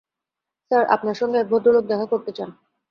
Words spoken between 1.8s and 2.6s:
দেখা করতে চান।